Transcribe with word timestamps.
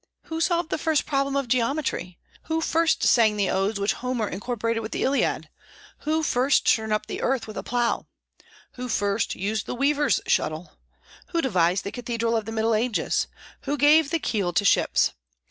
Who 0.23 0.41
solved 0.41 0.71
the 0.71 0.79
first 0.79 1.05
problem 1.05 1.35
of 1.35 1.47
geometry? 1.47 2.17
Who 2.45 2.59
first 2.59 3.03
sang 3.03 3.37
the 3.37 3.51
odes 3.51 3.79
which 3.79 3.93
Homer 3.93 4.27
incorporated 4.27 4.81
with 4.81 4.93
the 4.93 5.03
Iliad? 5.03 5.47
Who 5.99 6.23
first 6.23 6.65
turned 6.65 6.91
up 6.91 7.05
the 7.05 7.21
earth 7.21 7.45
with 7.45 7.55
a 7.55 7.61
plough? 7.61 8.07
Who 8.71 8.89
first 8.89 9.35
used 9.35 9.67
the 9.67 9.75
weaver's 9.75 10.19
shuttle? 10.25 10.71
Who 11.27 11.41
devised 11.41 11.83
the 11.83 11.91
cathedrals 11.91 12.39
of 12.39 12.45
the 12.45 12.51
Middle 12.51 12.73
Ages? 12.73 13.27
Who 13.65 13.77
gave 13.77 14.09
the 14.09 14.17
keel 14.17 14.53
to 14.53 14.65
ships? 14.65 15.11